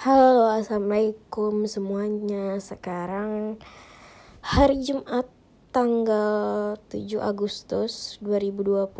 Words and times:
Halo, 0.00 0.48
assalamualaikum 0.48 1.68
semuanya. 1.68 2.56
Sekarang 2.56 3.60
hari 4.40 4.80
Jumat 4.80 5.28
tanggal 5.76 6.80
7 6.88 7.20
Agustus 7.20 8.16
2020. 8.24 8.96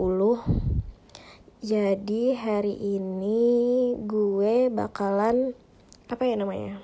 Jadi 1.65 2.37
hari 2.37 2.77
ini 2.77 3.41
gue 3.97 4.69
bakalan 4.69 5.57
apa 6.13 6.21
ya 6.29 6.37
namanya? 6.37 6.77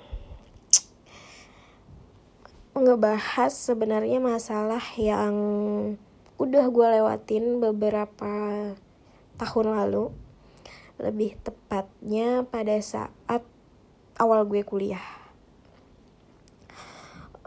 Ngebahas 2.73 3.53
sebenarnya 3.53 4.17
masalah 4.17 4.81
yang 4.97 5.37
udah 6.41 6.65
gue 6.73 6.87
lewatin 6.89 7.61
beberapa 7.61 8.33
tahun 9.37 9.67
lalu. 9.77 10.09
Lebih 10.97 11.37
tepatnya 11.45 12.41
pada 12.49 12.81
saat 12.81 13.45
awal 14.17 14.45
gue 14.49 14.65
kuliah. 14.65 15.03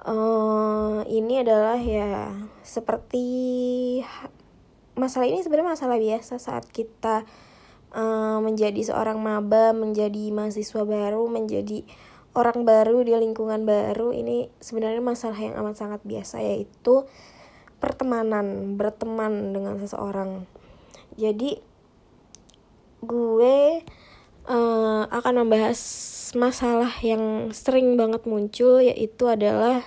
Uh, 0.00 1.04
ini 1.12 1.44
adalah 1.44 1.76
ya 1.76 2.32
seperti 2.64 3.28
masalah 4.96 5.28
ini 5.28 5.44
sebenarnya 5.44 5.76
masalah 5.76 6.00
biasa 6.00 6.40
saat 6.40 6.64
kita 6.72 7.28
uh, 7.92 8.38
menjadi 8.40 8.80
seorang 8.80 9.20
maba, 9.20 9.76
menjadi 9.76 10.32
mahasiswa 10.32 10.88
baru, 10.88 11.28
menjadi 11.28 11.84
orang 12.32 12.64
baru 12.64 13.04
di 13.04 13.12
lingkungan 13.12 13.68
baru. 13.68 14.16
Ini 14.16 14.48
sebenarnya 14.62 15.02
masalah 15.04 15.36
yang 15.36 15.54
amat 15.60 15.76
sangat 15.76 16.00
biasa 16.06 16.40
yaitu 16.40 17.04
pertemanan, 17.76 18.76
berteman 18.80 19.52
dengan 19.52 19.76
seseorang. 19.76 20.48
Jadi 21.18 21.60
gue 23.00 23.84
uh, 24.50 25.06
akan 25.06 25.46
membahas 25.46 25.78
masalah 26.34 26.90
yang 27.02 27.54
sering 27.54 27.94
banget 27.94 28.26
muncul 28.26 28.82
yaitu 28.82 29.30
adalah 29.30 29.86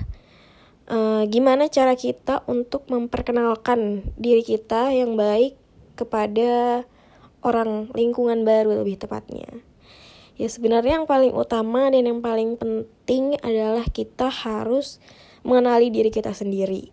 uh, 0.88 1.27
gimana 1.27 1.67
cara 1.67 1.99
kita 1.99 2.47
untuk 2.47 2.88
memperkenalkan 2.88 4.07
diri 4.15 4.43
kita 4.43 4.95
yang 4.95 5.19
baik 5.19 5.59
kepada 5.99 6.83
orang 7.43 7.91
lingkungan 7.91 8.47
baru 8.47 8.81
lebih 8.81 9.03
tepatnya. 9.03 9.61
Ya 10.33 10.49
sebenarnya 10.49 11.03
yang 11.03 11.05
paling 11.05 11.35
utama 11.35 11.93
dan 11.93 12.09
yang 12.09 12.19
paling 12.23 12.57
penting 12.57 13.38
adalah 13.45 13.85
kita 13.85 14.33
harus 14.33 14.97
mengenali 15.45 15.93
diri 15.93 16.09
kita 16.09 16.33
sendiri. 16.33 16.89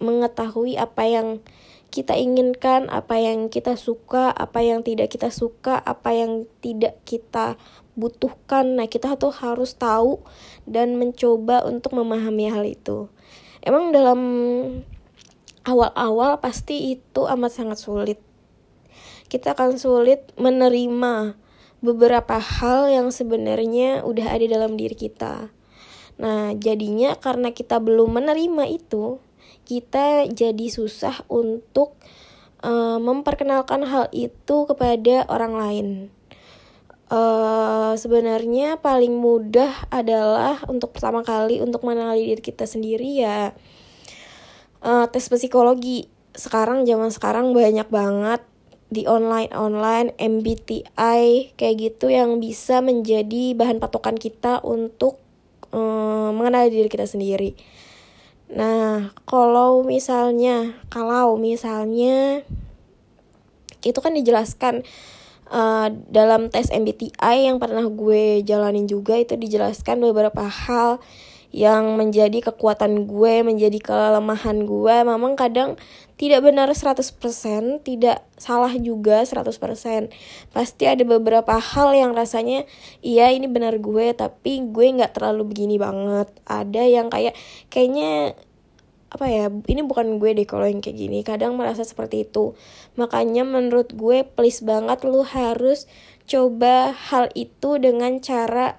Mengetahui 0.00 0.80
apa 0.80 1.04
yang 1.04 1.28
kita 1.88 2.12
inginkan, 2.20 2.92
apa 2.92 3.16
yang 3.16 3.48
kita 3.48 3.74
suka, 3.80 4.28
apa 4.28 4.60
yang 4.60 4.84
tidak 4.84 5.08
kita 5.08 5.32
suka, 5.32 5.80
apa 5.80 6.12
yang 6.12 6.44
tidak 6.60 7.00
kita 7.08 7.56
butuhkan. 7.96 8.76
Nah, 8.76 8.86
kita 8.86 9.16
tuh 9.16 9.32
harus 9.32 9.72
tahu 9.74 10.20
dan 10.68 11.00
mencoba 11.00 11.64
untuk 11.64 11.96
memahami 11.96 12.52
hal 12.52 12.64
itu. 12.68 13.08
Emang 13.64 13.90
dalam 13.90 14.20
awal-awal 15.64 16.38
pasti 16.44 16.96
itu 16.96 17.24
amat 17.24 17.52
sangat 17.56 17.78
sulit. 17.80 18.20
Kita 19.28 19.52
akan 19.52 19.76
sulit 19.76 20.32
menerima 20.40 21.36
beberapa 21.84 22.36
hal 22.40 22.88
yang 22.88 23.08
sebenarnya 23.12 24.02
udah 24.04 24.26
ada 24.28 24.46
dalam 24.48 24.76
diri 24.76 24.96
kita. 24.96 25.52
Nah, 26.18 26.50
jadinya 26.58 27.14
karena 27.14 27.54
kita 27.54 27.78
belum 27.78 28.18
menerima 28.18 28.64
itu, 28.66 29.22
kita 29.68 30.24
jadi 30.32 30.66
susah 30.72 31.28
untuk 31.28 31.92
uh, 32.64 32.96
memperkenalkan 32.96 33.84
hal 33.84 34.08
itu 34.16 34.64
kepada 34.64 35.28
orang 35.28 35.54
lain. 35.54 35.88
Uh, 37.08 37.96
sebenarnya 37.96 38.80
paling 38.80 39.16
mudah 39.16 39.72
adalah 39.88 40.60
untuk 40.68 40.92
pertama 40.92 41.24
kali 41.24 41.56
untuk 41.60 41.80
mengenali 41.80 42.36
diri 42.36 42.42
kita 42.44 42.68
sendiri 42.68 43.24
ya 43.24 43.56
uh, 44.84 45.06
tes 45.08 45.24
psikologi. 45.28 46.08
Sekarang 46.36 46.84
zaman 46.84 47.10
sekarang 47.10 47.56
banyak 47.56 47.88
banget 47.88 48.44
di 48.88 49.04
online 49.04 49.52
online 49.52 50.16
MBTI 50.16 51.52
kayak 51.56 51.76
gitu 51.76 52.08
yang 52.08 52.40
bisa 52.40 52.80
menjadi 52.80 53.52
bahan 53.52 53.80
patokan 53.84 54.16
kita 54.16 54.64
untuk 54.64 55.20
uh, 55.72 56.32
mengenali 56.32 56.72
diri 56.72 56.88
kita 56.88 57.04
sendiri. 57.04 57.56
Nah, 58.48 59.12
kalau 59.28 59.84
misalnya, 59.84 60.72
kalau 60.88 61.36
misalnya 61.36 62.40
itu 63.84 63.98
kan 64.00 64.16
dijelaskan 64.16 64.82
uh, 65.52 65.88
dalam 66.08 66.48
tes 66.48 66.72
MBTI 66.72 67.48
yang 67.48 67.60
pernah 67.60 67.84
gue 67.84 68.40
jalanin 68.42 68.88
juga 68.88 69.20
itu 69.20 69.36
dijelaskan 69.36 70.00
beberapa 70.00 70.48
hal 70.48 71.00
yang 71.48 71.96
menjadi 71.96 72.52
kekuatan 72.52 73.08
gue, 73.08 73.40
menjadi 73.40 73.78
kelemahan 73.80 74.68
gue. 74.68 74.96
Memang 75.04 75.32
kadang 75.36 75.80
tidak 76.18 76.42
benar 76.42 76.66
100%, 76.66 77.14
tidak 77.86 78.26
salah 78.34 78.74
juga 78.74 79.22
100%. 79.22 80.10
Pasti 80.50 80.84
ada 80.90 81.06
beberapa 81.06 81.54
hal 81.62 81.94
yang 81.94 82.10
rasanya 82.10 82.66
iya 83.06 83.30
ini 83.30 83.46
benar 83.46 83.78
gue, 83.78 84.10
tapi 84.18 84.66
gue 84.66 84.98
nggak 84.98 85.14
terlalu 85.14 85.54
begini 85.54 85.78
banget. 85.78 86.26
Ada 86.42 86.82
yang 86.90 87.06
kayak 87.06 87.38
kayaknya 87.70 88.34
apa 89.08 89.24
ya 89.24 89.48
ini 89.48 89.80
bukan 89.80 90.20
gue 90.20 90.36
deh 90.36 90.44
kalau 90.44 90.68
yang 90.68 90.84
kayak 90.84 91.00
gini 91.00 91.24
kadang 91.24 91.56
merasa 91.56 91.80
seperti 91.80 92.28
itu 92.28 92.52
makanya 93.00 93.40
menurut 93.40 93.96
gue 93.96 94.20
please 94.20 94.60
banget 94.60 95.00
lu 95.08 95.24
harus 95.24 95.88
coba 96.28 96.92
hal 96.92 97.32
itu 97.32 97.80
dengan 97.80 98.20
cara 98.20 98.76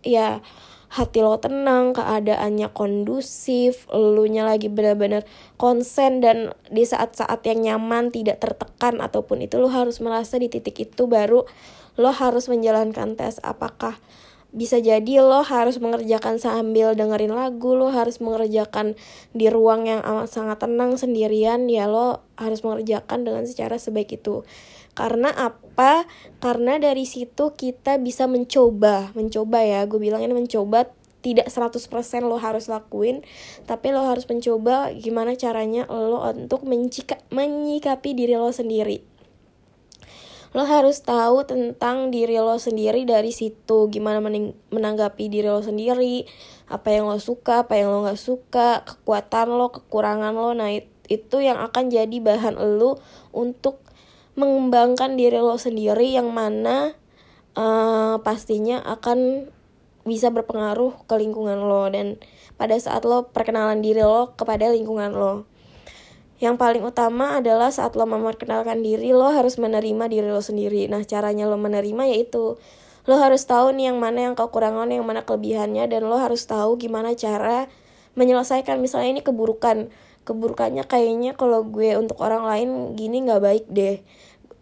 ya 0.00 0.40
hati 0.88 1.20
lo 1.20 1.36
tenang, 1.36 1.92
keadaannya 1.92 2.72
kondusif, 2.72 3.84
lu 3.92 4.24
nya 4.24 4.48
lagi 4.48 4.72
benar-benar 4.72 5.28
konsen 5.60 6.24
dan 6.24 6.56
di 6.72 6.88
saat-saat 6.88 7.44
yang 7.44 7.60
nyaman 7.64 8.08
tidak 8.08 8.40
tertekan 8.40 9.04
ataupun 9.04 9.44
itu 9.44 9.60
lo 9.60 9.68
harus 9.68 10.00
merasa 10.00 10.40
di 10.40 10.48
titik 10.48 10.80
itu 10.80 11.04
baru 11.04 11.44
lo 11.98 12.10
harus 12.14 12.48
menjalankan 12.48 13.18
tes 13.18 13.42
apakah 13.44 13.98
bisa 14.58 14.82
jadi 14.82 15.22
lo 15.22 15.46
harus 15.46 15.78
mengerjakan 15.78 16.42
sambil 16.42 16.98
dengerin 16.98 17.30
lagu, 17.30 17.78
lo 17.78 17.94
harus 17.94 18.18
mengerjakan 18.18 18.98
di 19.30 19.46
ruang 19.46 19.86
yang 19.86 20.02
amat 20.02 20.26
sangat 20.26 20.58
tenang 20.66 20.98
sendirian, 20.98 21.70
ya 21.70 21.86
lo 21.86 22.26
harus 22.34 22.66
mengerjakan 22.66 23.22
dengan 23.22 23.46
secara 23.46 23.78
sebaik 23.78 24.18
itu. 24.18 24.42
Karena 24.98 25.30
apa? 25.30 26.10
Karena 26.42 26.82
dari 26.82 27.06
situ 27.06 27.54
kita 27.54 28.02
bisa 28.02 28.26
mencoba, 28.26 29.14
mencoba 29.14 29.62
ya, 29.62 29.86
gue 29.86 30.02
bilang 30.02 30.26
ini 30.26 30.34
mencoba 30.34 30.90
tidak 31.22 31.50
100% 31.50 31.82
lo 32.30 32.38
harus 32.38 32.70
lakuin 32.70 33.26
tapi 33.66 33.90
lo 33.90 34.06
harus 34.06 34.22
mencoba 34.30 34.94
gimana 34.94 35.34
caranya 35.34 35.82
lo 35.90 36.22
untuk 36.22 36.62
menyikapi 37.34 38.14
diri 38.14 38.38
lo 38.38 38.54
sendiri 38.54 39.17
lo 40.56 40.64
harus 40.64 41.04
tahu 41.04 41.44
tentang 41.44 42.08
diri 42.08 42.40
lo 42.40 42.56
sendiri 42.56 43.04
dari 43.04 43.32
situ. 43.34 43.92
Gimana 43.92 44.24
menanggapi 44.72 45.28
diri 45.28 45.48
lo 45.48 45.60
sendiri. 45.60 46.24
Apa 46.68 46.92
yang 46.92 47.08
lo 47.08 47.20
suka 47.20 47.68
apa 47.68 47.76
yang 47.76 47.92
lo 47.92 48.08
nggak 48.08 48.20
suka 48.20 48.84
kekuatan 48.84 49.52
lo 49.52 49.68
kekurangan 49.68 50.32
lo. 50.32 50.56
Nah 50.56 50.72
itu 51.08 51.36
yang 51.40 51.60
akan 51.60 51.92
jadi 51.92 52.16
bahan 52.20 52.56
lo 52.80 53.00
untuk 53.32 53.84
mengembangkan 54.38 55.18
diri 55.18 55.40
lo 55.40 55.60
sendiri 55.60 56.14
yang 56.16 56.32
mana 56.32 56.96
uh, 57.58 58.16
pastinya 58.22 58.80
akan 58.84 59.50
bisa 60.08 60.32
berpengaruh 60.32 61.04
ke 61.04 61.14
lingkungan 61.20 61.60
lo. 61.60 61.92
Dan 61.92 62.16
pada 62.56 62.76
saat 62.80 63.04
lo 63.04 63.28
perkenalan 63.28 63.84
diri 63.84 64.00
lo 64.00 64.32
kepada 64.32 64.72
lingkungan 64.72 65.12
lo 65.12 65.57
yang 66.38 66.54
paling 66.54 66.86
utama 66.86 67.42
adalah 67.42 67.74
saat 67.74 67.98
lo 67.98 68.06
memperkenalkan 68.06 68.78
diri, 68.78 69.10
lo 69.10 69.26
harus 69.34 69.58
menerima 69.58 70.06
diri 70.06 70.30
lo 70.30 70.38
sendiri. 70.38 70.86
Nah, 70.86 71.02
caranya 71.02 71.50
lo 71.50 71.58
menerima 71.58 72.14
yaitu 72.14 72.54
lo 73.08 73.16
harus 73.18 73.42
tahu 73.42 73.74
nih 73.74 73.90
yang 73.90 73.98
mana 73.98 74.30
yang 74.30 74.34
kekurangan, 74.38 74.86
yang 74.86 75.02
mana 75.02 75.26
kelebihannya, 75.26 75.90
dan 75.90 76.06
lo 76.06 76.14
harus 76.14 76.46
tahu 76.46 76.78
gimana 76.78 77.18
cara 77.18 77.66
menyelesaikan. 78.14 78.78
Misalnya 78.78 79.18
ini 79.18 79.22
keburukan, 79.26 79.90
keburukannya 80.22 80.86
kayaknya 80.86 81.34
kalau 81.34 81.66
gue 81.66 81.98
untuk 81.98 82.22
orang 82.22 82.46
lain 82.46 82.68
gini 82.94 83.26
nggak 83.26 83.42
baik 83.42 83.64
deh. 83.66 83.98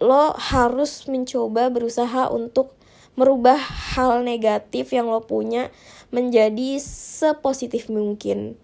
Lo 0.01 0.33
harus 0.33 1.05
mencoba 1.13 1.69
berusaha 1.69 2.33
untuk 2.33 2.73
merubah 3.21 3.57
hal 3.97 4.25
negatif 4.25 4.93
yang 4.97 5.13
lo 5.13 5.25
punya 5.25 5.69
menjadi 6.09 6.81
sepositif 6.81 7.93
mungkin 7.93 8.57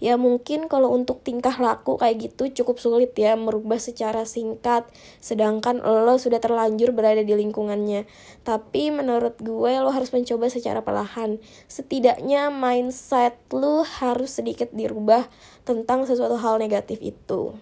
ya 0.00 0.16
mungkin 0.16 0.66
kalau 0.66 0.90
untuk 0.96 1.20
tingkah 1.20 1.52
laku 1.60 2.00
kayak 2.00 2.32
gitu 2.32 2.48
cukup 2.64 2.80
sulit 2.80 3.12
ya 3.14 3.36
merubah 3.36 3.76
secara 3.76 4.24
singkat 4.24 4.88
sedangkan 5.20 5.84
lo 5.84 6.16
sudah 6.16 6.40
terlanjur 6.40 6.96
berada 6.96 7.20
di 7.20 7.36
lingkungannya. 7.36 8.08
Tapi 8.42 8.90
menurut 8.90 9.36
gue 9.38 9.72
lo 9.78 9.92
harus 9.92 10.10
mencoba 10.10 10.48
secara 10.48 10.80
perlahan. 10.80 11.36
Setidaknya 11.68 12.48
mindset 12.48 13.36
lo 13.52 13.84
harus 13.84 14.40
sedikit 14.40 14.72
dirubah 14.72 15.28
tentang 15.68 16.08
sesuatu 16.08 16.40
hal 16.40 16.56
negatif 16.56 16.98
itu. 17.04 17.54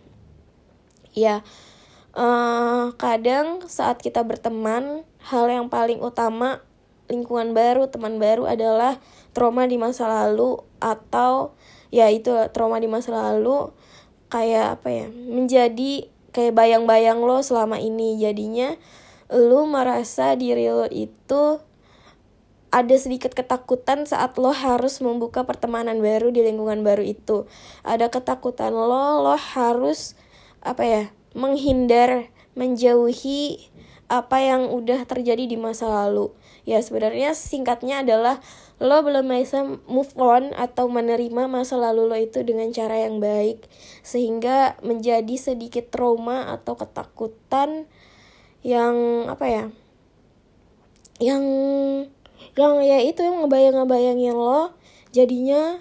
Ya 1.12 1.42
uh, 2.14 2.94
kadang 2.94 3.66
saat 3.66 3.98
kita 3.98 4.22
berteman 4.22 5.02
hal 5.26 5.50
yang 5.50 5.66
paling 5.66 5.98
utama 5.98 6.62
lingkungan 7.08 7.56
baru 7.56 7.88
teman 7.88 8.20
baru 8.20 8.44
adalah 8.44 9.00
trauma 9.32 9.64
di 9.64 9.80
masa 9.80 10.06
lalu 10.06 10.60
atau 10.78 11.56
ya 11.88 12.12
itu 12.12 12.30
trauma 12.52 12.80
di 12.80 12.88
masa 12.90 13.12
lalu 13.12 13.72
kayak 14.28 14.80
apa 14.80 14.88
ya 14.92 15.06
menjadi 15.08 16.08
kayak 16.32 16.54
bayang-bayang 16.54 17.20
lo 17.20 17.40
selama 17.40 17.80
ini. 17.80 18.20
Jadinya 18.20 18.76
lo 19.32 19.64
merasa 19.68 20.36
diri 20.36 20.68
lo 20.68 20.88
itu 20.88 21.60
ada 22.68 22.96
sedikit 23.00 23.32
ketakutan 23.32 24.04
saat 24.04 24.36
lo 24.36 24.52
harus 24.52 25.00
membuka 25.00 25.48
pertemanan 25.48 26.04
baru 26.04 26.28
di 26.28 26.44
lingkungan 26.44 26.84
baru 26.84 27.04
itu. 27.04 27.48
Ada 27.84 28.12
ketakutan 28.12 28.76
lo 28.76 29.24
lo 29.24 29.36
harus 29.36 30.14
apa 30.60 30.84
ya 30.84 31.02
menghindar 31.32 32.28
menjauhi 32.58 33.70
apa 34.08 34.40
yang 34.40 34.72
udah 34.72 35.04
terjadi 35.04 35.44
di 35.44 35.60
masa 35.60 35.84
lalu. 35.84 36.32
Ya 36.64 36.80
sebenarnya 36.80 37.36
singkatnya 37.36 38.00
adalah 38.00 38.40
lo 38.80 39.04
belum 39.04 39.28
bisa 39.28 39.64
move 39.84 40.12
on 40.16 40.56
atau 40.56 40.88
menerima 40.88 41.44
masa 41.44 41.76
lalu 41.76 42.08
lo 42.08 42.16
itu 42.16 42.40
dengan 42.40 42.72
cara 42.72 43.04
yang 43.04 43.20
baik 43.20 43.68
sehingga 44.00 44.80
menjadi 44.80 45.36
sedikit 45.36 45.92
trauma 45.92 46.48
atau 46.56 46.80
ketakutan 46.80 47.84
yang 48.64 49.28
apa 49.28 49.44
ya? 49.44 49.64
Yang 51.20 51.44
yang 52.56 52.80
ya 52.80 52.98
itu 53.04 53.20
yang 53.20 53.44
ngebayang-ngebayangin 53.44 54.34
lo 54.34 54.72
jadinya 55.12 55.78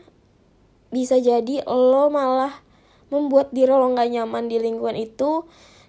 bisa 0.92 1.20
jadi 1.20 1.64
lo 1.64 2.12
malah 2.12 2.64
membuat 3.08 3.56
diri 3.56 3.72
lo 3.72 3.88
gak 3.96 4.12
nyaman 4.12 4.52
di 4.52 4.60
lingkungan 4.60 5.00
itu 5.00 5.48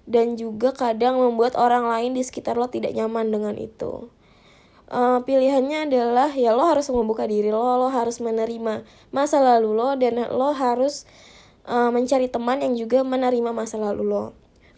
dan 0.09 0.41
juga 0.41 0.73
kadang 0.73 1.21
membuat 1.21 1.53
orang 1.61 1.85
lain 1.85 2.17
di 2.17 2.25
sekitar 2.25 2.57
lo 2.57 2.73
tidak 2.73 2.97
nyaman 2.97 3.29
dengan 3.29 3.55
itu. 3.61 4.09
Uh, 4.89 5.21
pilihannya 5.21 5.85
adalah 5.93 6.33
ya 6.33 6.57
lo 6.57 6.65
harus 6.65 6.89
membuka 6.89 7.29
diri 7.29 7.53
lo, 7.53 7.61
lo 7.77 7.93
harus 7.93 8.25
menerima 8.25 8.89
masa 9.13 9.37
lalu 9.37 9.77
lo 9.77 9.93
dan 10.01 10.25
lo 10.33 10.57
harus 10.57 11.05
uh, 11.69 11.93
mencari 11.93 12.33
teman 12.33 12.65
yang 12.65 12.73
juga 12.73 13.05
menerima 13.05 13.53
masa 13.53 13.77
lalu 13.77 14.09
lo. 14.09 14.25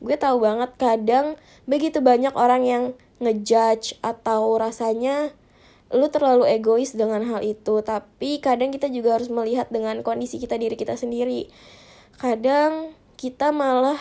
Gue 0.02 0.18
tahu 0.18 0.42
banget 0.42 0.74
kadang 0.82 1.38
begitu 1.70 2.02
banyak 2.02 2.34
orang 2.34 2.66
yang 2.66 2.84
ngejudge 3.22 4.02
atau 4.02 4.58
rasanya 4.58 5.30
lu 5.94 6.10
terlalu 6.10 6.46
egois 6.58 6.94
dengan 6.94 7.22
hal 7.26 7.42
itu, 7.46 7.78
tapi 7.82 8.42
kadang 8.42 8.74
kita 8.74 8.90
juga 8.90 9.18
harus 9.18 9.30
melihat 9.30 9.70
dengan 9.70 10.02
kondisi 10.02 10.42
kita 10.42 10.58
diri 10.58 10.74
kita 10.74 10.98
sendiri. 10.98 11.50
Kadang 12.18 12.94
kita 13.18 13.50
malah 13.54 13.98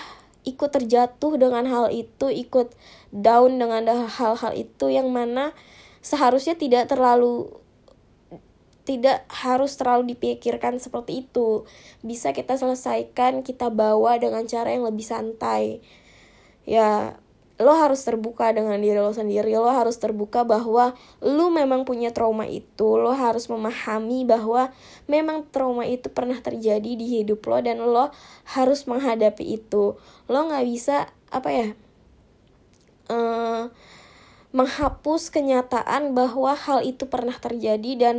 ikut 0.47 0.69
terjatuh 0.71 1.35
dengan 1.35 1.67
hal 1.67 1.91
itu, 1.91 2.31
ikut 2.31 2.73
down 3.11 3.59
dengan 3.59 4.07
hal-hal 4.07 4.53
itu 4.55 4.87
yang 4.87 5.11
mana 5.11 5.51
seharusnya 5.99 6.55
tidak 6.55 6.87
terlalu 6.87 7.59
tidak 8.87 9.21
harus 9.29 9.77
terlalu 9.77 10.17
dipikirkan 10.17 10.81
seperti 10.81 11.29
itu. 11.29 11.69
Bisa 12.01 12.33
kita 12.33 12.57
selesaikan, 12.57 13.45
kita 13.45 13.69
bawa 13.69 14.17
dengan 14.17 14.49
cara 14.49 14.73
yang 14.73 14.81
lebih 14.81 15.05
santai. 15.05 15.85
Ya, 16.65 17.21
lo 17.59 17.75
harus 17.75 18.07
terbuka 18.07 18.55
dengan 18.55 18.79
diri 18.79 18.95
lo 19.03 19.11
sendiri 19.11 19.51
lo 19.59 19.67
harus 19.67 19.99
terbuka 19.99 20.47
bahwa 20.47 20.95
lo 21.19 21.51
memang 21.51 21.83
punya 21.83 22.15
trauma 22.15 22.47
itu 22.47 22.95
lo 22.95 23.11
harus 23.11 23.51
memahami 23.51 24.23
bahwa 24.23 24.71
memang 25.11 25.43
trauma 25.51 25.83
itu 25.83 26.07
pernah 26.07 26.39
terjadi 26.39 26.87
di 26.95 27.19
hidup 27.19 27.43
lo 27.43 27.59
dan 27.59 27.83
lo 27.83 28.15
harus 28.55 28.87
menghadapi 28.87 29.59
itu. 29.59 29.99
Lo 30.31 30.39
nggak 30.47 30.65
bisa 30.71 31.11
apa 31.35 31.49
ya 31.51 31.67
uh, 33.11 33.67
menghapus 34.55 35.27
kenyataan 35.27 36.15
bahwa 36.15 36.55
hal 36.55 36.79
itu 36.87 37.11
pernah 37.11 37.35
terjadi 37.35 37.91
dan 37.99 38.15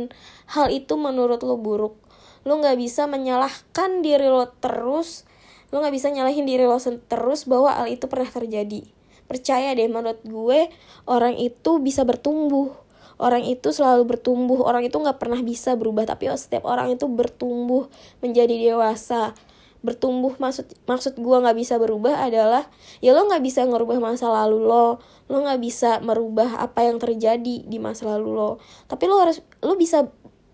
hal 0.53 0.69
itu 0.69 0.93
menurut 1.01 1.41
lo 1.41 1.57
buruk. 1.57 1.97
Lo 2.45 2.61
nggak 2.61 2.77
bisa 2.77 3.09
menyalahkan 3.09 4.05
diri 4.05 4.29
lo 4.29 4.53
terus 4.61 5.25
lo 5.73 5.81
nggak 5.81 5.95
bisa 5.97 6.13
nyalahin 6.13 6.45
diri 6.45 6.69
lo 6.69 6.77
terus 7.09 7.49
bahwa 7.49 7.73
hal 7.73 7.89
itu 7.89 8.05
pernah 8.05 8.29
terjadi 8.29 9.00
percaya 9.31 9.71
deh 9.71 9.87
menurut 9.87 10.19
gue 10.27 10.67
orang 11.07 11.39
itu 11.39 11.79
bisa 11.79 12.03
bertumbuh. 12.03 12.75
Orang 13.15 13.47
itu 13.47 13.71
selalu 13.71 14.17
bertumbuh. 14.17 14.59
Orang 14.67 14.83
itu 14.83 14.99
nggak 14.99 15.15
pernah 15.15 15.39
bisa 15.39 15.79
berubah 15.79 16.03
tapi 16.03 16.27
setiap 16.35 16.67
orang 16.67 16.91
itu 16.91 17.07
bertumbuh 17.07 17.87
menjadi 18.19 18.51
dewasa. 18.51 19.31
Bertumbuh 19.79 20.35
maksud 20.35 20.67
maksud 20.83 21.15
gue 21.15 21.37
nggak 21.39 21.57
bisa 21.57 21.79
berubah 21.79 22.27
adalah 22.27 22.67
ya 22.99 23.15
lo 23.15 23.25
nggak 23.25 23.41
bisa 23.41 23.63
ngerubah 23.63 24.03
masa 24.03 24.27
lalu 24.27 24.67
lo. 24.67 24.99
Lo 25.31 25.37
nggak 25.47 25.61
bisa 25.63 26.03
merubah 26.03 26.59
apa 26.59 26.83
yang 26.83 26.99
terjadi 26.99 27.63
di 27.63 27.77
masa 27.79 28.11
lalu 28.11 28.35
lo. 28.35 28.51
Tapi 28.91 29.07
lo 29.07 29.15
harus 29.21 29.39
lo 29.63 29.79
bisa 29.79 30.11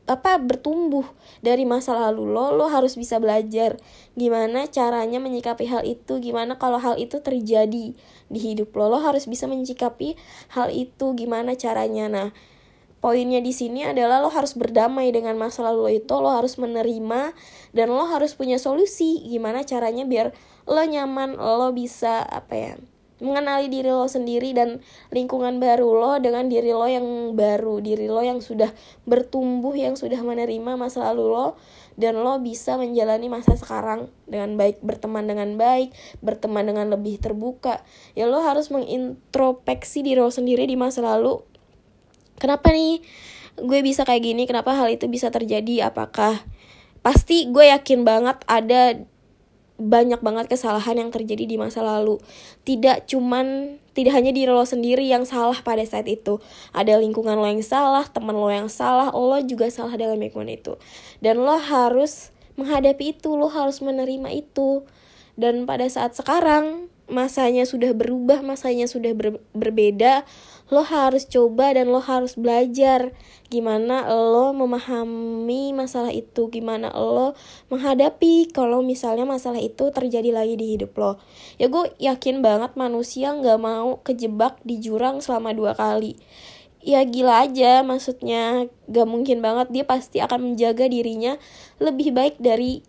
apa 0.07 0.39
bertumbuh 0.39 1.03
dari 1.43 1.67
masa 1.67 1.91
lalu 1.91 2.31
lo 2.31 2.55
lo 2.55 2.71
harus 2.71 2.95
bisa 2.95 3.19
belajar 3.19 3.75
gimana 4.15 4.63
caranya 4.71 5.19
menyikapi 5.19 5.67
hal 5.67 5.83
itu 5.83 6.23
gimana 6.23 6.55
kalau 6.55 6.79
hal 6.79 6.95
itu 6.95 7.19
terjadi 7.19 7.91
di 8.31 8.39
hidup 8.39 8.71
lo 8.71 8.87
lo 8.87 9.03
harus 9.03 9.27
bisa 9.27 9.51
menyikapi 9.51 10.15
hal 10.55 10.71
itu 10.71 11.11
gimana 11.13 11.59
caranya. 11.59 12.07
Nah 12.07 12.29
poinnya 13.03 13.43
di 13.43 13.53
sini 13.53 13.85
adalah 13.85 14.23
lo 14.23 14.33
harus 14.33 14.57
berdamai 14.57 15.13
dengan 15.13 15.37
masa 15.37 15.61
lalu 15.61 15.79
lo 15.79 15.91
itu 15.91 16.15
lo 16.17 16.33
harus 16.33 16.57
menerima 16.57 17.35
dan 17.75 17.87
lo 17.93 18.07
harus 18.09 18.33
punya 18.33 18.57
solusi 18.57 19.21
gimana 19.27 19.61
caranya 19.67 20.07
biar 20.07 20.33
lo 20.65 20.81
nyaman 20.81 21.37
lo 21.37 21.69
bisa 21.75 22.25
apa 22.25 22.55
ya 22.57 22.73
mengenali 23.17 23.65
diri 23.69 23.89
lo 23.89 24.05
sendiri 24.05 24.53
dan 24.53 24.77
lingkungan 25.09 25.57
baru 25.57 25.89
lo 25.89 26.11
dengan 26.21 26.45
diri 26.45 26.69
lo 26.69 26.85
yang 26.85 27.33
baru, 27.33 27.81
diri 27.81 28.05
lo 28.05 28.21
yang 28.21 28.41
sudah 28.41 28.69
bertumbuh, 29.09 29.73
yang 29.73 29.97
sudah 29.97 30.21
menerima 30.21 30.77
masa 30.77 31.09
lalu 31.09 31.25
lo 31.33 31.47
dan 31.97 32.21
lo 32.21 32.37
bisa 32.37 32.77
menjalani 32.77 33.25
masa 33.25 33.57
sekarang 33.57 34.13
dengan 34.29 34.53
baik, 34.53 34.85
berteman 34.85 35.25
dengan 35.25 35.57
baik, 35.57 35.97
berteman 36.21 36.69
dengan 36.69 36.93
lebih 36.93 37.17
terbuka. 37.17 37.81
Ya 38.13 38.29
lo 38.29 38.37
harus 38.45 38.69
mengintrospeksi 38.69 40.05
diri 40.05 40.21
lo 40.21 40.29
sendiri 40.29 40.69
di 40.69 40.77
masa 40.77 41.01
lalu. 41.01 41.41
Kenapa 42.37 42.69
nih 42.69 43.01
gue 43.57 43.79
bisa 43.81 44.05
kayak 44.05 44.21
gini? 44.21 44.45
Kenapa 44.45 44.77
hal 44.77 44.93
itu 44.93 45.09
bisa 45.09 45.33
terjadi? 45.33 45.89
Apakah 45.89 46.45
pasti 47.01 47.49
gue 47.49 47.65
yakin 47.73 48.05
banget 48.05 48.45
ada 48.45 49.01
banyak 49.77 50.21
banget 50.25 50.49
kesalahan 50.49 50.97
yang 50.97 51.09
terjadi 51.13 51.45
di 51.45 51.55
masa 51.55 51.85
lalu. 51.85 52.17
Tidak 52.65 53.05
cuman 53.05 53.77
tidak 53.93 54.13
hanya 54.17 54.33
diri 54.33 54.49
lo 54.49 54.65
sendiri 54.65 55.05
yang 55.05 55.25
salah 55.25 55.57
pada 55.61 55.81
saat 55.85 56.09
itu. 56.09 56.41
Ada 56.73 56.97
lingkungan 56.97 57.37
lo 57.37 57.45
yang 57.45 57.61
salah, 57.61 58.05
teman 58.09 58.33
lo 58.33 58.49
yang 58.49 58.69
salah, 58.69 59.13
lo 59.13 59.37
juga 59.45 59.69
salah 59.69 59.93
dalam 59.93 60.17
lingkungan 60.17 60.49
itu. 60.49 60.77
Dan 61.21 61.41
lo 61.41 61.57
harus 61.57 62.33
menghadapi 62.57 63.17
itu, 63.17 63.37
lo 63.37 63.49
harus 63.49 63.81
menerima 63.81 64.33
itu. 64.33 64.85
Dan 65.37 65.69
pada 65.69 65.85
saat 65.85 66.17
sekarang 66.17 66.89
masanya 67.07 67.63
sudah 67.63 67.93
berubah, 67.93 68.41
masanya 68.41 68.89
sudah 68.89 69.13
ber 69.13 69.39
berbeda, 69.53 70.25
lo 70.67 70.83
harus 70.83 71.23
coba 71.27 71.71
dan 71.71 71.87
lo 71.87 72.03
harus 72.03 72.35
belajar 72.35 73.15
gimana 73.47 74.03
lo 74.11 74.51
memahami 74.51 75.71
masalah 75.71 76.11
itu 76.11 76.51
gimana 76.51 76.91
lo 76.91 77.31
menghadapi 77.71 78.51
kalau 78.51 78.83
misalnya 78.83 79.23
masalah 79.23 79.63
itu 79.63 79.87
terjadi 79.95 80.35
lagi 80.35 80.59
di 80.59 80.75
hidup 80.75 80.91
lo. 80.99 81.15
Ya 81.55 81.71
gue 81.71 81.95
yakin 81.99 82.43
banget 82.43 82.75
manusia 82.75 83.31
nggak 83.31 83.59
mau 83.59 84.03
kejebak 84.03 84.59
di 84.67 84.83
jurang 84.83 85.23
selama 85.23 85.55
dua 85.55 85.71
kali. 85.71 86.19
Ya 86.83 87.03
gila 87.03 87.43
aja 87.43 87.83
maksudnya 87.83 88.71
gak 88.87 89.07
mungkin 89.09 89.43
banget 89.43 89.67
dia 89.75 89.83
pasti 89.83 90.23
akan 90.23 90.53
menjaga 90.53 90.87
dirinya 90.87 91.35
lebih 91.83 92.15
baik 92.15 92.39
dari 92.39 92.79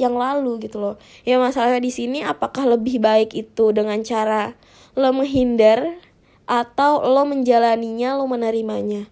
yang 0.00 0.16
lalu 0.16 0.64
gitu 0.64 0.80
loh. 0.80 0.96
Ya 1.28 1.36
masalahnya 1.36 1.82
di 1.82 1.92
sini 1.92 2.24
apakah 2.24 2.64
lebih 2.64 3.04
baik 3.04 3.36
itu 3.36 3.70
dengan 3.76 4.00
cara 4.00 4.56
lo 4.96 5.10
menghindar 5.12 5.98
atau 6.44 7.00
lo 7.04 7.24
menjalaninya 7.24 8.16
lo 8.16 8.28
menerimanya. 8.28 9.08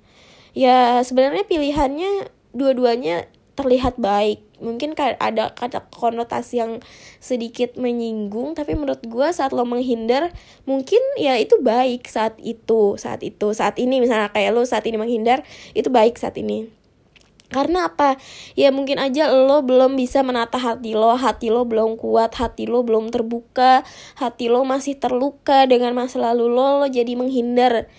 Ya 0.53 1.01
sebenarnya 1.01 1.49
pilihannya 1.49 2.29
dua-duanya 2.53 3.29
terlihat 3.57 3.97
baik. 4.01 4.45
Mungkin 4.63 4.95
ada 4.99 5.51
kata 5.59 5.91
konotasi 5.91 6.63
yang 6.63 6.73
sedikit 7.19 7.75
menyinggung 7.75 8.55
tapi 8.55 8.79
menurut 8.79 9.03
gue 9.03 9.29
saat 9.35 9.51
lo 9.51 9.67
menghindar 9.67 10.31
mungkin 10.71 11.03
ya 11.19 11.35
itu 11.35 11.59
baik 11.59 12.07
saat 12.07 12.39
itu 12.39 12.95
saat 13.01 13.25
itu 13.25 13.53
saat 13.57 13.81
ini. 13.81 13.99
Misalnya 13.99 14.31
kayak 14.31 14.55
lo 14.55 14.63
saat 14.63 14.87
ini 14.87 15.01
menghindar 15.01 15.43
itu 15.73 15.89
baik 15.91 16.21
saat 16.21 16.39
ini 16.39 16.82
karena 17.53 17.93
apa? 17.93 18.17
Ya 18.57 18.73
mungkin 18.73 18.97
aja 18.97 19.29
lo 19.29 19.61
belum 19.63 19.95
bisa 19.95 20.25
menata 20.25 20.57
hati 20.57 20.97
lo 20.97 21.15
hati 21.15 21.53
lo 21.53 21.69
belum 21.69 22.01
kuat 22.01 22.35
hati 22.35 22.67
lo 22.67 22.83
belum 22.83 23.13
terbuka 23.13 23.85
hati 24.17 24.49
lo 24.49 24.65
masih 24.65 24.97
terluka 24.97 25.69
dengan 25.69 25.93
masa 25.93 26.19
lalu 26.19 26.49
lo 26.49 26.83
lo 26.83 26.87
jadi 26.89 27.13
menghindar 27.15 27.93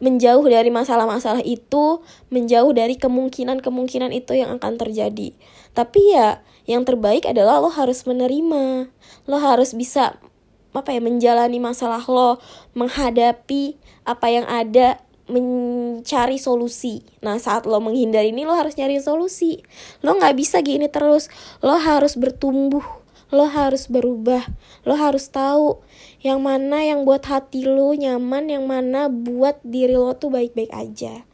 menjauh 0.00 0.44
dari 0.48 0.72
masalah-masalah 0.72 1.44
itu 1.44 2.02
menjauh 2.32 2.72
dari 2.72 2.96
kemungkinan-kemungkinan 2.98 4.10
itu 4.12 4.38
yang 4.38 4.56
akan 4.56 4.80
terjadi. 4.80 5.36
Tapi 5.76 6.00
ya 6.14 6.40
yang 6.64 6.88
terbaik 6.88 7.28
adalah 7.28 7.60
lo 7.60 7.68
harus 7.68 8.04
menerima. 8.08 8.88
Lo 9.28 9.36
harus 9.40 9.76
bisa 9.76 10.16
apa 10.74 10.90
ya 10.90 10.98
menjalani 10.98 11.62
masalah 11.62 12.02
lo 12.10 12.42
menghadapi 12.74 13.78
apa 14.02 14.26
yang 14.26 14.46
ada 14.50 14.98
mencari 15.24 16.36
solusi. 16.36 17.04
Nah, 17.24 17.40
saat 17.40 17.64
lo 17.64 17.80
menghindar 17.80 18.24
ini 18.24 18.44
lo 18.44 18.52
harus 18.52 18.76
nyari 18.76 19.00
solusi. 19.00 19.64
Lo 20.04 20.16
nggak 20.16 20.36
bisa 20.36 20.60
gini 20.60 20.88
terus. 20.92 21.32
Lo 21.64 21.80
harus 21.80 22.20
bertumbuh. 22.20 22.84
Lo 23.32 23.48
harus 23.48 23.88
berubah. 23.88 24.44
Lo 24.84 24.94
harus 24.94 25.32
tahu 25.32 25.80
yang 26.20 26.44
mana 26.44 26.84
yang 26.84 27.04
buat 27.08 27.24
hati 27.24 27.64
lo 27.64 27.92
nyaman, 27.96 28.52
yang 28.52 28.64
mana 28.64 29.08
buat 29.08 29.60
diri 29.64 29.96
lo 29.96 30.12
tuh 30.16 30.32
baik-baik 30.32 30.72
aja. 30.72 31.24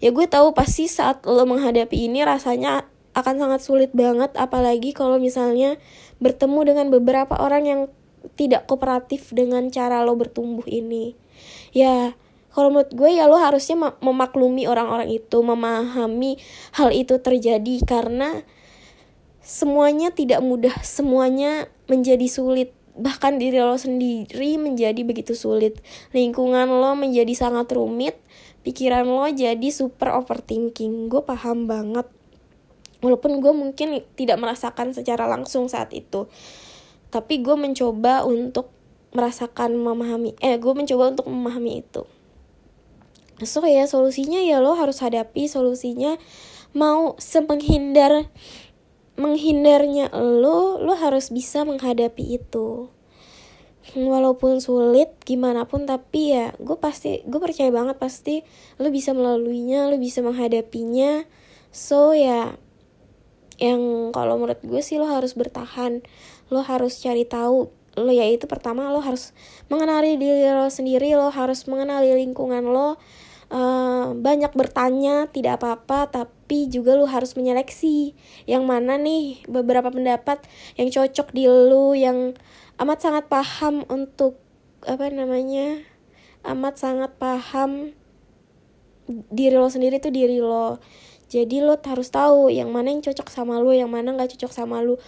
Ya 0.00 0.08
gue 0.12 0.26
tahu 0.28 0.56
pasti 0.56 0.88
saat 0.88 1.28
lo 1.28 1.44
menghadapi 1.44 2.08
ini 2.08 2.24
rasanya 2.24 2.88
akan 3.12 3.36
sangat 3.36 3.60
sulit 3.60 3.90
banget 3.92 4.32
apalagi 4.38 4.96
kalau 4.96 5.20
misalnya 5.20 5.76
bertemu 6.24 6.72
dengan 6.72 6.86
beberapa 6.88 7.36
orang 7.36 7.64
yang 7.68 7.80
tidak 8.36 8.68
kooperatif 8.68 9.32
dengan 9.32 9.68
cara 9.68 10.04
lo 10.04 10.16
bertumbuh 10.16 10.64
ini. 10.68 11.16
Ya, 11.72 12.16
kalau 12.50 12.74
menurut 12.74 12.90
gue 12.90 13.10
ya 13.14 13.30
lo 13.30 13.38
harusnya 13.38 13.78
memaklumi 14.02 14.66
orang-orang 14.66 15.06
itu 15.06 15.38
memahami 15.38 16.34
hal 16.74 16.90
itu 16.90 17.22
terjadi 17.22 17.78
karena 17.86 18.42
semuanya 19.38 20.10
tidak 20.10 20.42
mudah 20.42 20.74
semuanya 20.82 21.70
menjadi 21.86 22.26
sulit. 22.26 22.74
Bahkan 22.98 23.38
diri 23.38 23.62
lo 23.62 23.78
sendiri 23.78 24.58
menjadi 24.58 24.98
begitu 25.06 25.38
sulit. 25.38 25.78
Lingkungan 26.10 26.66
lo 26.66 26.98
menjadi 26.98 27.30
sangat 27.38 27.70
rumit 27.70 28.18
pikiran 28.66 29.06
lo 29.06 29.30
jadi 29.30 29.70
super 29.70 30.10
overthinking. 30.18 31.06
Gue 31.06 31.22
paham 31.22 31.70
banget. 31.70 32.10
Walaupun 33.00 33.40
gue 33.40 33.52
mungkin 33.54 34.02
tidak 34.18 34.36
merasakan 34.42 34.90
secara 34.92 35.30
langsung 35.30 35.70
saat 35.70 35.94
itu. 35.94 36.26
Tapi 37.14 37.40
gue 37.40 37.54
mencoba 37.54 38.26
untuk 38.26 38.74
merasakan 39.14 39.74
memahami 39.74 40.38
eh 40.38 40.54
gue 40.58 40.70
mencoba 40.70 41.10
untuk 41.10 41.26
memahami 41.26 41.82
itu 41.82 42.06
so 43.44 43.64
ya 43.64 43.88
solusinya 43.88 44.40
ya 44.40 44.60
lo 44.60 44.76
harus 44.76 45.00
hadapi 45.00 45.48
solusinya. 45.48 46.16
Mau 46.70 47.18
semenghindar 47.18 48.30
menghindarnya 49.20 50.08
lo 50.14 50.80
lo 50.80 50.94
harus 50.96 51.28
bisa 51.28 51.66
menghadapi 51.68 52.40
itu. 52.40 52.88
Walaupun 53.96 54.62
sulit 54.62 55.18
gimana 55.26 55.66
pun 55.66 55.84
tapi 55.84 56.36
ya 56.36 56.54
gue 56.62 56.78
pasti 56.78 57.26
gue 57.26 57.40
percaya 57.42 57.74
banget 57.74 57.98
pasti 57.98 58.46
lo 58.78 58.86
bisa 58.88 59.10
melaluinya 59.12 59.90
lo 59.90 59.98
bisa 59.98 60.22
menghadapinya. 60.22 61.26
So 61.74 62.14
ya 62.14 62.54
yang 63.60 64.14
kalau 64.16 64.40
menurut 64.40 64.62
gue 64.62 64.80
sih 64.80 64.96
lo 64.96 65.10
harus 65.10 65.36
bertahan. 65.36 66.00
Lo 66.48 66.62
harus 66.62 67.02
cari 67.02 67.26
tahu 67.26 67.70
lo 67.98 68.12
ya 68.14 68.24
itu 68.30 68.46
pertama 68.46 68.88
lo 68.94 69.02
harus 69.02 69.34
mengenali 69.66 70.14
diri 70.14 70.46
lo 70.54 70.70
sendiri 70.70 71.18
lo 71.18 71.34
harus 71.34 71.66
mengenali 71.66 72.14
lingkungan 72.14 72.62
lo 72.62 73.02
uh, 73.50 74.16
banyak 74.16 74.50
bertanya 74.54 75.28
tidak 75.28 75.60
apa-apa 75.60 76.10
tapi 76.10 76.70
juga 76.70 76.96
lu 76.96 77.06
harus 77.06 77.34
menyeleksi 77.36 78.14
yang 78.46 78.64
mana 78.64 78.96
nih 78.96 79.44
beberapa 79.46 79.90
pendapat 79.90 80.42
yang 80.78 80.88
cocok 80.90 81.34
di 81.34 81.44
lu 81.46 81.92
yang 81.94 82.34
amat 82.80 82.98
sangat 83.02 83.24
paham 83.28 83.84
untuk 83.90 84.40
apa 84.88 85.12
namanya 85.12 85.84
amat 86.48 86.80
sangat 86.80 87.12
paham 87.20 87.92
diri 89.28 89.58
lo 89.58 89.68
sendiri 89.68 89.98
tuh 89.98 90.14
diri 90.14 90.38
lo. 90.38 90.78
Jadi 91.30 91.62
lo 91.62 91.78
harus 91.78 92.10
tahu 92.10 92.50
yang 92.50 92.74
mana 92.74 92.90
yang 92.90 93.02
cocok 93.02 93.30
sama 93.30 93.62
lo 93.62 93.70
yang 93.70 93.90
mana 93.90 94.14
nggak 94.14 94.34
cocok 94.34 94.50
sama 94.50 94.82
lo 94.82 94.98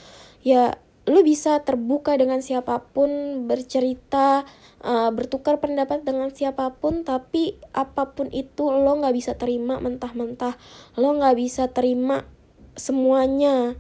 ya 0.42 0.78
lu 1.02 1.26
bisa 1.26 1.58
terbuka 1.66 2.14
dengan 2.14 2.38
siapa 2.38 2.78
pun 2.94 3.42
bercerita 3.50 4.46
uh, 4.82 5.10
bertukar 5.14 5.62
pendapat 5.62 6.02
dengan 6.02 6.28
siapa 6.34 6.74
pun 6.76 7.06
tapi 7.06 7.56
apa 7.72 8.12
pun 8.12 8.28
itu 8.34 8.68
lo 8.68 8.98
nggak 8.98 9.14
bisa 9.14 9.32
terima 9.38 9.78
mentah-mentah. 9.78 10.58
Lo 10.98 11.14
nggak 11.16 11.38
bisa 11.38 11.70
terima 11.70 12.26
semuanya. 12.74 13.78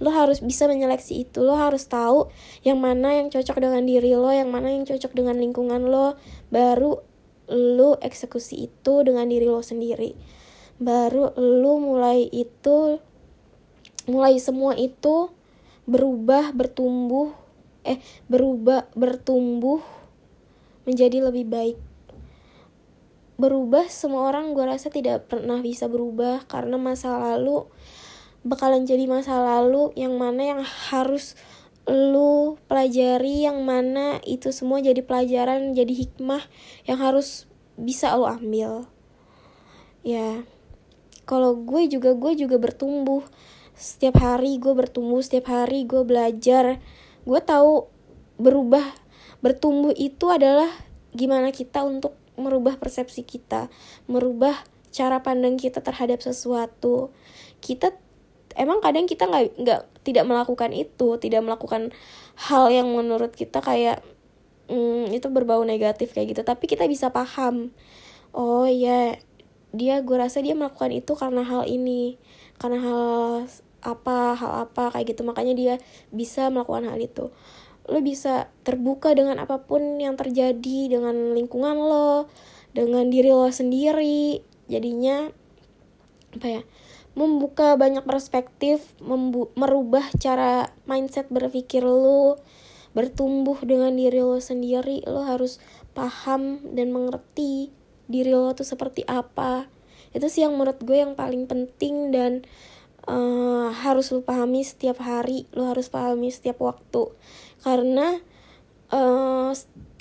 Lo 0.00 0.10
harus 0.10 0.40
bisa 0.40 0.66
menyeleksi 0.66 1.28
itu. 1.28 1.44
Lo 1.44 1.54
harus 1.54 1.86
tahu 1.86 2.32
yang 2.64 2.80
mana 2.80 3.14
yang 3.14 3.28
cocok 3.28 3.60
dengan 3.60 3.84
diri 3.84 4.16
lo 4.16 4.32
yang 4.32 4.48
mana 4.48 4.72
yang 4.72 4.88
cocok 4.88 5.12
dengan 5.14 5.38
lingkungan 5.38 5.86
lo. 5.86 6.16
Baru 6.48 7.04
lo 7.48 7.96
eksekusi 8.00 8.68
itu 8.72 8.94
dengan 9.04 9.28
diri 9.28 9.46
lo 9.46 9.60
sendiri. 9.60 10.16
Baru 10.80 11.34
lo 11.36 11.74
mulai 11.82 12.28
itu 12.30 13.02
mulai 14.08 14.40
semua 14.40 14.72
itu 14.72 15.28
berubah 15.84 16.56
bertumbuh 16.56 17.32
eh 17.84 18.00
berubah 18.28 18.88
bertumbuh 18.92 19.80
menjadi 20.88 21.20
lebih 21.20 21.44
baik. 21.44 21.76
Berubah 23.36 23.92
semua 23.92 24.32
orang 24.32 24.56
gue 24.56 24.64
rasa 24.64 24.88
tidak 24.88 25.28
pernah 25.28 25.60
bisa 25.60 25.84
berubah 25.84 26.48
karena 26.48 26.80
masa 26.80 27.20
lalu 27.20 27.68
bakalan 28.40 28.88
jadi 28.88 29.04
masa 29.04 29.36
lalu 29.36 29.92
yang 29.92 30.16
mana 30.16 30.56
yang 30.56 30.62
harus 30.64 31.36
lu 31.84 32.56
pelajari 32.68 33.44
yang 33.44 33.64
mana 33.68 34.20
itu 34.24 34.48
semua 34.52 34.80
jadi 34.80 35.04
pelajaran 35.04 35.76
jadi 35.76 35.92
hikmah 35.92 36.40
yang 36.88 36.98
harus 36.98 37.44
bisa 37.76 38.16
lu 38.16 38.24
ambil. 38.24 38.88
Ya 40.00 40.42
kalau 41.28 41.60
gue 41.60 41.86
juga 41.92 42.16
gue 42.16 42.32
juga 42.32 42.56
bertumbuh. 42.56 43.20
Setiap 43.78 44.18
hari 44.18 44.58
gue 44.58 44.74
bertumbuh 44.74 45.22
setiap 45.22 45.52
hari 45.52 45.84
gue 45.84 46.02
belajar. 46.02 46.80
Gue 47.22 47.40
tahu 47.44 47.86
berubah 48.40 48.82
bertumbuh 49.38 49.94
itu 49.94 50.30
adalah 50.30 50.68
gimana 51.14 51.54
kita 51.54 51.82
untuk 51.86 52.14
merubah 52.38 52.78
persepsi 52.78 53.26
kita 53.26 53.66
merubah 54.06 54.54
cara 54.90 55.20
pandang 55.22 55.60
kita 55.60 55.84
terhadap 55.84 56.18
sesuatu. 56.24 57.12
Kita 57.60 57.92
emang 58.58 58.82
kadang 58.82 59.06
kita 59.06 59.28
nggak 59.28 59.44
nggak 59.60 59.80
tidak 60.02 60.24
melakukan 60.26 60.74
itu 60.74 61.20
tidak 61.20 61.44
melakukan 61.44 61.94
hal 62.48 62.72
yang 62.72 62.88
menurut 62.90 63.30
kita 63.30 63.60
kayak 63.60 64.02
mm, 64.66 65.12
itu 65.14 65.28
berbau 65.30 65.62
negatif 65.62 66.16
kayak 66.16 66.34
gitu. 66.34 66.42
Tapi 66.42 66.64
kita 66.66 66.88
bisa 66.88 67.12
paham 67.12 67.70
oh 68.34 68.66
ya 68.68 69.16
dia 69.72 70.00
gue 70.00 70.16
rasa 70.16 70.40
dia 70.40 70.56
melakukan 70.56 70.92
itu 70.96 71.12
karena 71.12 71.44
hal 71.44 71.68
ini 71.68 72.16
karena 72.56 72.80
hal 72.80 73.04
apa 73.84 74.34
hal 74.34 74.52
apa 74.68 74.90
kayak 74.96 75.14
gitu. 75.14 75.22
Makanya 75.22 75.54
dia 75.54 75.74
bisa 76.10 76.48
melakukan 76.50 76.88
hal 76.88 76.98
itu 76.98 77.30
lo 77.88 78.04
bisa 78.04 78.52
terbuka 78.68 79.16
dengan 79.16 79.40
apa 79.40 79.64
pun 79.64 79.96
yang 79.96 80.14
terjadi 80.14 80.92
dengan 80.92 81.32
lingkungan 81.32 81.76
lo 81.80 82.28
dengan 82.76 83.08
diri 83.08 83.32
lo 83.32 83.48
sendiri. 83.48 84.44
Jadinya 84.68 85.32
apa 86.36 86.48
ya 86.60 86.62
membuka 87.16 87.74
banyak 87.74 88.04
perspektif 88.04 88.94
merubah 89.56 90.06
cara 90.20 90.70
mindset 90.86 91.26
berpikir 91.32 91.82
lo 91.82 92.38
bertumbuh 92.92 93.58
dengan 93.64 93.96
diri 93.96 94.20
lo 94.20 94.38
sendiri. 94.38 95.02
Lo 95.08 95.24
harus 95.24 95.56
paham 95.96 96.60
dan 96.76 96.92
mengerti 96.92 97.72
diri 98.06 98.36
lo 98.36 98.52
tuh 98.52 98.68
seperti 98.68 99.08
apa. 99.08 99.66
Itu 100.12 100.28
sih 100.28 100.44
yang 100.44 100.60
menurut 100.60 100.84
gue 100.84 101.00
yang 101.00 101.16
paling 101.16 101.48
penting 101.48 102.12
dan 102.12 102.44
uh, 103.08 103.72
harus 103.72 104.12
lu 104.12 104.20
pahami 104.20 104.60
setiap 104.60 105.00
hari. 105.00 105.48
Lu 105.56 105.64
harus 105.68 105.88
pahami 105.88 106.28
setiap 106.28 106.60
waktu 106.60 107.12
karena 107.62 108.18
uh, 108.94 109.50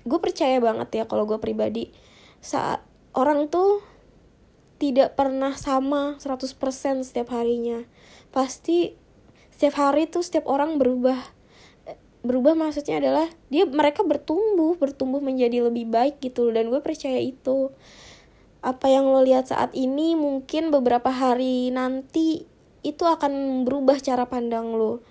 gue 0.07 0.19
percaya 0.23 0.57
banget 0.63 1.03
ya 1.03 1.03
kalau 1.05 1.27
gue 1.27 1.39
pribadi. 1.41 1.91
Saat 2.39 2.83
orang 3.17 3.49
tuh 3.51 3.83
tidak 4.77 5.17
pernah 5.17 5.57
sama 5.57 6.21
100% 6.21 6.53
setiap 7.01 7.33
harinya. 7.33 7.83
Pasti 8.29 8.93
setiap 9.49 9.75
hari 9.81 10.05
tuh 10.05 10.21
setiap 10.21 10.45
orang 10.45 10.77
berubah. 10.77 11.17
Berubah 12.21 12.53
maksudnya 12.53 13.01
adalah 13.01 13.27
dia 13.49 13.65
mereka 13.65 14.03
bertumbuh 14.05 14.75
bertumbuh 14.77 15.21
menjadi 15.23 15.65
lebih 15.65 15.89
baik 15.89 16.21
gitu 16.21 16.53
dan 16.53 16.69
gue 16.69 16.81
percaya 16.81 17.17
itu. 17.17 17.73
Apa 18.61 18.89
yang 18.89 19.09
lo 19.09 19.21
lihat 19.21 19.49
saat 19.49 19.73
ini 19.73 20.17
mungkin 20.17 20.73
beberapa 20.73 21.09
hari 21.09 21.71
nanti 21.73 22.45
itu 22.85 23.03
akan 23.05 23.63
berubah 23.65 23.97
cara 24.01 24.29
pandang 24.29 24.77
lo 24.77 25.01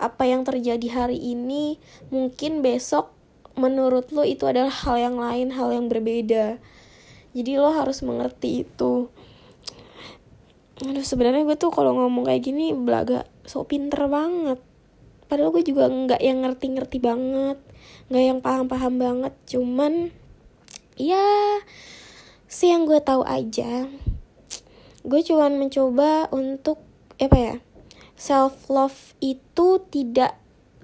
apa 0.00 0.24
yang 0.24 0.48
terjadi 0.48 1.04
hari 1.04 1.20
ini 1.20 1.76
mungkin 2.08 2.64
besok 2.64 3.12
menurut 3.60 4.08
lo 4.16 4.24
itu 4.24 4.48
adalah 4.48 4.72
hal 4.72 4.96
yang 4.96 5.16
lain 5.20 5.52
hal 5.52 5.68
yang 5.70 5.92
berbeda. 5.92 6.56
Jadi 7.36 7.52
lo 7.60 7.70
harus 7.70 8.00
mengerti 8.00 8.64
itu. 8.64 9.12
Aduh 10.80 11.04
sebenarnya 11.04 11.44
gue 11.44 11.60
tuh 11.60 11.68
kalau 11.68 11.92
ngomong 11.92 12.24
kayak 12.24 12.40
gini 12.40 12.72
belaga 12.72 13.28
so 13.44 13.68
pinter 13.68 14.08
banget. 14.08 14.56
Padahal 15.28 15.52
gue 15.52 15.62
juga 15.62 15.86
nggak 15.86 16.20
yang 16.24 16.42
ngerti-ngerti 16.42 16.98
banget 16.98 17.60
nggak 18.08 18.24
yang 18.24 18.40
paham-paham 18.40 18.94
banget. 18.96 19.34
Cuman 19.44 20.10
ya 20.96 21.60
sih 22.50 22.72
yang 22.72 22.84
gue 22.84 22.98
tahu 22.98 23.22
aja 23.22 23.86
gue 25.00 25.20
cuman 25.24 25.56
mencoba 25.56 26.28
untuk 26.28 26.84
apa 27.16 27.36
ya 27.40 27.54
self 28.20 28.68
love 28.68 29.16
itu 29.24 29.80
tidak 29.88 30.36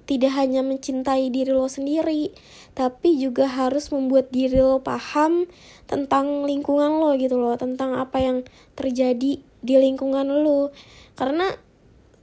tidak 0.09 0.33
hanya 0.39 0.63
mencintai 0.63 1.29
diri 1.29 1.51
lo 1.51 1.67
sendiri, 1.67 2.31
tapi 2.73 3.19
juga 3.19 3.45
harus 3.45 3.91
membuat 3.91 4.31
diri 4.31 4.57
lo 4.57 4.79
paham 4.81 5.45
tentang 5.85 6.47
lingkungan 6.47 6.97
lo 6.97 7.13
gitu 7.19 7.35
loh, 7.37 7.59
tentang 7.59 7.93
apa 7.93 8.17
yang 8.23 8.37
terjadi 8.73 9.43
di 9.43 9.73
lingkungan 9.77 10.25
lo. 10.25 10.71
Karena 11.19 11.51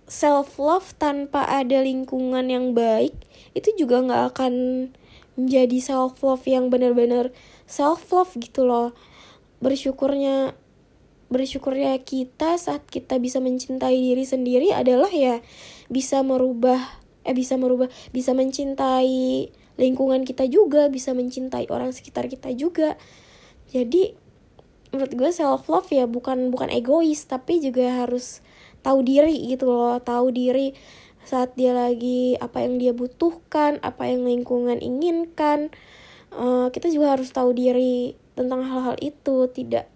self 0.09 0.57
love 0.57 0.97
tanpa 0.97 1.45
ada 1.45 1.85
lingkungan 1.85 2.49
yang 2.49 2.73
baik 2.73 3.13
itu 3.53 3.73
juga 3.77 4.01
nggak 4.05 4.23
akan 4.35 4.53
menjadi 5.37 5.79
self 5.81 6.21
love 6.25 6.45
yang 6.45 6.69
benar-benar 6.69 7.33
self 7.65 8.13
love 8.13 8.33
gitu 8.37 8.69
loh 8.69 8.93
bersyukurnya 9.65 10.53
bersyukurnya 11.33 11.97
kita 12.05 12.57
saat 12.61 12.85
kita 12.89 13.17
bisa 13.19 13.41
mencintai 13.41 13.97
diri 13.97 14.25
sendiri 14.25 14.71
adalah 14.77 15.11
ya 15.11 15.41
bisa 15.89 16.21
merubah 16.21 16.81
eh 17.25 17.33
bisa 17.33 17.57
merubah 17.57 17.89
bisa 18.13 18.37
mencintai 18.37 19.49
lingkungan 19.75 20.23
kita 20.23 20.47
juga 20.47 20.87
bisa 20.93 21.17
mencintai 21.17 21.67
orang 21.73 21.91
sekitar 21.91 22.31
kita 22.31 22.53
juga. 22.55 22.95
Jadi 23.73 24.15
menurut 24.95 25.13
gue 25.17 25.31
self 25.35 25.67
love 25.67 25.91
ya 25.91 26.07
bukan 26.07 26.55
bukan 26.55 26.71
egois 26.71 27.27
tapi 27.27 27.59
juga 27.59 28.07
harus 28.07 28.39
tahu 28.87 29.03
diri 29.03 29.35
gitu 29.51 29.67
loh 29.67 29.99
tahu 29.99 30.31
diri 30.31 30.71
saat 31.25 31.57
dia 31.59 31.75
lagi 31.75 32.37
apa 32.39 32.63
yang 32.63 32.77
dia 32.79 32.93
butuhkan 32.93 33.81
apa 33.81 34.07
yang 34.07 34.29
lingkungan 34.29 34.79
inginkan. 34.79 35.73
Uh, 36.35 36.69
kita 36.75 36.91
juga 36.91 37.15
harus 37.15 37.31
tahu 37.31 37.55
diri 37.55 38.19
tentang 38.35 38.67
hal-hal 38.67 38.99
itu 38.99 39.47
tidak 39.55 39.87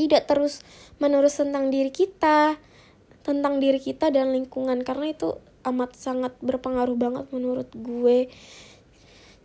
tidak 0.00 0.24
terus 0.24 0.64
menerus 0.96 1.36
tentang 1.36 1.68
diri 1.68 1.92
kita 1.92 2.56
tentang 3.20 3.60
diri 3.60 3.76
kita 3.76 4.08
dan 4.08 4.32
lingkungan. 4.32 4.80
Karena 4.80 5.12
itu 5.12 5.36
amat 5.68 5.92
sangat 5.92 6.32
berpengaruh 6.40 6.96
banget 6.96 7.28
menurut 7.36 7.68
gue. 7.76 8.32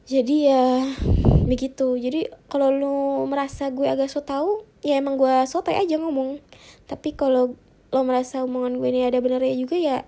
Jadi 0.07 0.47
ya 0.47 0.95
begitu. 1.43 1.99
Jadi 1.99 2.31
kalau 2.47 2.71
lu 2.71 2.95
merasa 3.27 3.67
gue 3.75 3.83
agak 3.83 4.07
so 4.07 4.23
tau 4.23 4.63
ya 4.79 4.95
emang 4.95 5.19
gue 5.19 5.43
so 5.43 5.59
aja 5.59 5.99
ngomong. 5.99 6.39
Tapi 6.87 7.19
kalau 7.19 7.59
lo 7.91 8.01
merasa 8.07 8.47
omongan 8.47 8.79
gue 8.79 8.89
ini 8.95 9.03
ada 9.03 9.19
benernya 9.19 9.55
juga 9.59 9.75
ya 9.75 10.07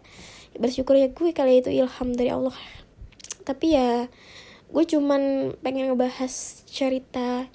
bersyukur 0.56 0.96
ya 0.96 1.12
gue 1.12 1.36
kali 1.36 1.60
itu. 1.60 1.76
Ilham 1.76 2.16
dari 2.16 2.32
Allah 2.32 2.56
tapi 3.48 3.80
ya 3.80 4.12
gue 4.68 4.84
cuman 4.84 5.56
pengen 5.64 5.96
ngebahas 5.96 6.68
cerita 6.68 7.48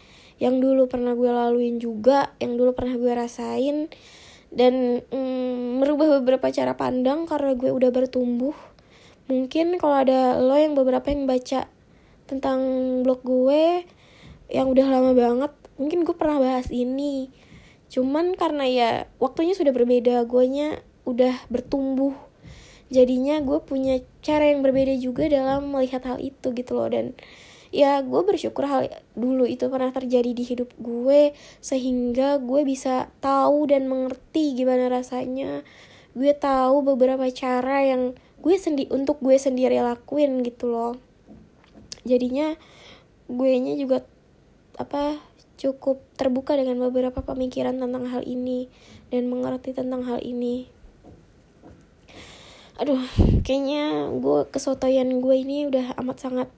yang 0.43 0.59
dulu 0.59 0.91
pernah 0.91 1.15
gue 1.15 1.31
laluin 1.31 1.79
juga 1.79 2.35
yang 2.43 2.59
dulu 2.59 2.75
pernah 2.75 2.99
gue 2.99 3.13
rasain. 3.15 3.87
Dan 4.51 5.01
mm, 5.07 5.79
merubah 5.79 6.19
beberapa 6.19 6.51
cara 6.51 6.75
pandang 6.75 7.31
karena 7.31 7.55
gue 7.55 7.71
udah 7.71 7.95
bertumbuh. 7.95 8.53
Mungkin 9.31 9.79
kalau 9.79 10.03
ada 10.03 10.43
lo 10.43 10.59
yang 10.59 10.75
beberapa 10.75 11.15
yang 11.15 11.31
baca 11.31 11.71
tentang 12.27 12.59
blog 13.07 13.23
gue 13.23 13.87
yang 14.53 14.69
udah 14.69 14.85
lama 14.85 15.17
banget 15.17 15.53
mungkin 15.79 16.03
gue 16.03 16.13
pernah 16.19 16.43
bahas 16.43 16.69
ini. 16.75 17.31
Cuman 17.87 18.35
karena 18.35 18.67
ya 18.67 18.91
waktunya 19.23 19.55
sudah 19.55 19.71
berbeda 19.71 20.27
gue 20.27 20.45
nya 20.51 20.83
udah 21.07 21.39
bertumbuh. 21.49 22.13
Jadinya 22.93 23.41
gue 23.41 23.63
punya 23.63 24.03
cara 24.21 24.53
yang 24.53 24.61
berbeda 24.61 24.93
juga 24.99 25.31
dalam 25.31 25.71
melihat 25.71 26.03
hal 26.05 26.19
itu 26.21 26.53
gitu 26.53 26.77
loh. 26.77 26.91
Dan 26.93 27.17
ya 27.73 28.05
gue 28.05 28.21
bersyukur 28.21 28.69
hal 28.69 28.93
dulu 29.17 29.49
itu 29.49 29.67
pernah 29.73 29.89
terjadi 29.89 30.37
di 30.37 30.45
hidup 30.45 30.69
gue 30.77 31.33
sehingga 31.65 32.37
gue 32.37 32.69
bisa 32.69 33.09
tahu 33.25 33.65
dan 33.67 33.89
mengerti 33.89 34.53
gimana 34.53 34.93
rasanya. 34.93 35.65
Gue 36.13 36.37
tahu 36.37 36.85
beberapa 36.85 37.25
cara 37.33 37.89
yang 37.89 38.13
gue 38.45 38.55
sendi 38.61 38.85
untuk 38.93 39.19
gue 39.25 39.41
sendiri 39.41 39.81
lakuin 39.81 40.45
gitu 40.45 40.69
loh. 40.69 41.01
Jadinya 42.05 42.53
gue 43.33 43.51
nya 43.57 43.73
juga 43.81 44.05
apa 44.77 45.17
cukup 45.57 46.05
terbuka 46.21 46.59
dengan 46.59 46.77
beberapa 46.85 47.25
pemikiran 47.25 47.81
tentang 47.81 48.05
hal 48.13 48.21
ini 48.29 48.69
dan 49.09 49.33
mengerti 49.33 49.73
tentang 49.73 50.05
hal 50.05 50.21
ini. 50.21 50.69
Aduh 52.77 53.01
kayaknya 53.41 54.13
gue 54.13 54.45
kesotoyan 54.53 55.25
gue 55.25 55.37
ini 55.41 55.71
udah 55.71 55.97
amat 56.03 56.19
sangat 56.21 56.49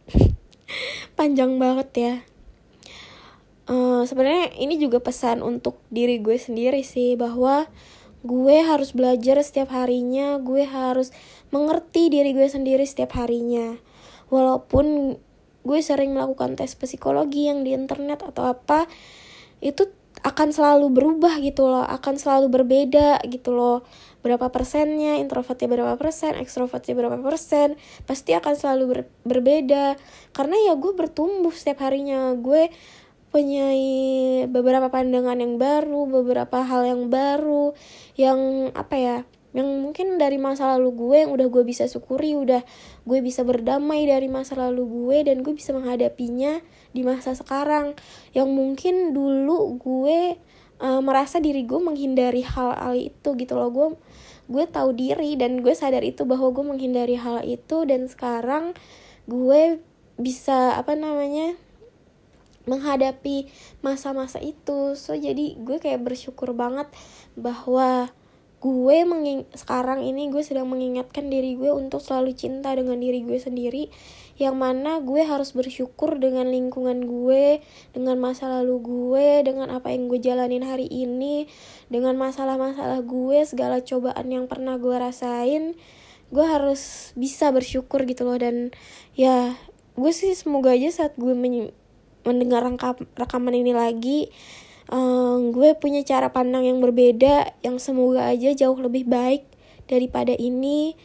panjang 1.15 1.57
banget 1.59 1.89
ya. 1.95 2.15
Uh, 3.65 4.05
sebenarnya 4.05 4.53
ini 4.61 4.77
juga 4.77 5.01
pesan 5.01 5.41
untuk 5.41 5.81
diri 5.89 6.21
gue 6.21 6.37
sendiri 6.37 6.85
sih 6.85 7.17
bahwa 7.17 7.65
gue 8.25 8.57
harus 8.61 8.93
belajar 8.93 9.41
setiap 9.41 9.73
harinya 9.73 10.37
gue 10.41 10.65
harus 10.65 11.13
mengerti 11.49 12.13
diri 12.13 12.37
gue 12.37 12.45
sendiri 12.45 12.85
setiap 12.85 13.17
harinya. 13.17 13.81
Walaupun 14.29 15.17
gue 15.65 15.81
sering 15.81 16.13
melakukan 16.13 16.61
tes 16.61 16.77
psikologi 16.77 17.49
yang 17.49 17.65
di 17.65 17.73
internet 17.73 18.21
atau 18.21 18.53
apa 18.53 18.85
itu 19.65 19.89
akan 20.21 20.53
selalu 20.53 20.93
berubah 20.93 21.41
gitu 21.41 21.69
loh 21.69 21.85
akan 21.85 22.21
selalu 22.21 22.53
berbeda 22.53 23.25
gitu 23.29 23.57
loh 23.57 23.85
berapa 24.25 24.49
persennya 24.49 25.21
introvertnya 25.21 25.69
berapa 25.69 25.95
persen 26.01 26.33
ekstrovertnya 26.41 26.97
berapa 26.97 27.21
persen 27.21 27.77
pasti 28.09 28.33
akan 28.33 28.55
selalu 28.57 28.85
ber 28.89 29.01
berbeda. 29.29 30.01
Karena 30.33 30.57
ya 30.65 30.73
gue 30.81 30.93
bertumbuh 30.97 31.53
setiap 31.53 31.85
harinya. 31.85 32.33
Gue 32.33 32.73
punya 33.29 33.69
beberapa 34.47 34.89
pandangan 34.89 35.37
yang 35.43 35.59
baru 35.59 36.07
beberapa 36.07 36.63
hal 36.63 36.87
yang 36.87 37.11
baru 37.11 37.75
yang 38.15 38.71
apa 38.79 38.95
ya 38.95 39.17
yang 39.55 39.71
mungkin 39.83 40.19
dari 40.19 40.35
masa 40.35 40.75
lalu 40.75 40.91
gue 40.99 41.17
yang 41.27 41.31
udah 41.31 41.47
gue 41.47 41.63
bisa 41.63 41.87
syukuri 41.87 42.35
udah 42.35 42.67
gue 43.07 43.19
bisa 43.23 43.47
berdamai 43.47 44.03
dari 44.03 44.27
masa 44.27 44.59
lalu 44.59 44.83
gue 44.87 45.31
dan 45.31 45.47
gue 45.47 45.55
bisa 45.55 45.71
menghadapinya 45.71 46.59
di 46.91 47.03
masa 47.07 47.39
sekarang. 47.39 47.95
Yang 48.35 48.49
mungkin 48.51 48.95
dulu 49.15 49.79
gue 49.79 50.39
uh, 50.83 51.01
merasa 51.03 51.39
diri 51.39 51.63
gue 51.63 51.79
menghindari 51.79 52.43
hal-hal 52.43 52.99
itu 52.99 53.29
gitu 53.39 53.55
loh. 53.55 53.71
Gue 53.71 53.89
gue 54.45 54.65
tahu 54.69 54.93
diri 54.93 55.37
dan 55.41 55.65
gue 55.65 55.73
sadar 55.73 56.05
itu 56.05 56.29
bahwa 56.29 56.53
gue 56.53 56.65
menghindari 56.65 57.17
hal 57.17 57.41
itu 57.45 57.89
dan 57.89 58.07
sekarang 58.09 58.77
gue 59.25 59.81
bisa 60.21 60.77
apa 60.77 60.95
namanya 60.95 61.57
menghadapi 62.65 63.49
masa-masa 63.85 64.41
itu. 64.41 64.97
So 64.97 65.17
jadi 65.17 65.57
gue 65.61 65.81
kayak 65.81 66.05
bersyukur 66.05 66.57
banget 66.57 66.89
bahwa 67.37 68.13
gue 68.65 68.99
menging 69.05 69.45
sekarang 69.53 70.01
ini 70.01 70.33
gue 70.33 70.41
sedang 70.41 70.73
mengingatkan 70.73 71.29
diri 71.29 71.53
gue 71.61 71.69
untuk 71.69 72.01
selalu 72.01 72.33
cinta 72.33 72.73
dengan 72.73 72.97
diri 72.97 73.21
gue 73.21 73.37
sendiri 73.37 73.93
yang 74.35 74.59
mana 74.59 74.99
gue 74.99 75.23
harus 75.23 75.55
bersyukur 75.55 76.19
dengan 76.19 76.51
lingkungan 76.51 77.07
gue, 77.07 77.63
dengan 77.95 78.19
masa 78.19 78.51
lalu 78.51 78.83
gue, 78.83 79.29
dengan 79.47 79.71
apa 79.71 79.95
yang 79.95 80.11
gue 80.11 80.19
jalanin 80.19 80.67
hari 80.67 80.91
ini, 80.91 81.47
dengan 81.87 82.19
masalah-masalah 82.19 83.03
gue, 83.07 83.39
segala 83.47 83.79
cobaan 83.83 84.27
yang 84.31 84.51
pernah 84.51 84.75
gue 84.81 84.95
rasain, 84.95 85.79
gue 86.35 86.45
harus 86.45 87.15
bisa 87.15 87.55
bersyukur 87.55 88.03
gitu 88.05 88.27
loh. 88.27 88.39
Dan 88.39 88.75
ya 89.15 89.55
gue 89.95 90.13
sih 90.15 90.35
semoga 90.35 90.75
aja 90.75 90.91
saat 90.91 91.15
gue 91.15 91.35
mendengar 92.27 92.67
rekaman 93.15 93.55
ini 93.55 93.71
lagi 93.71 94.35
um, 94.91 95.55
gue 95.55 95.73
punya 95.79 96.03
cara 96.05 96.33
pandang 96.35 96.67
yang 96.67 96.83
berbeda 96.83 97.55
yang 97.65 97.81
semoga 97.81 98.29
aja 98.29 98.53
jauh 98.53 98.77
lebih 98.77 99.07
baik 99.09 99.47
daripada 99.89 100.33
ini 100.35 100.97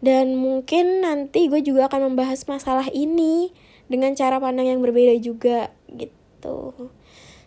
dan 0.00 0.36
mungkin 0.36 1.04
nanti 1.04 1.52
gue 1.52 1.60
juga 1.60 1.92
akan 1.92 2.12
membahas 2.12 2.44
masalah 2.48 2.88
ini 2.92 3.52
dengan 3.92 4.16
cara 4.16 4.40
pandang 4.40 4.72
yang 4.72 4.80
berbeda 4.80 5.12
juga 5.20 5.68
gitu. 5.92 6.90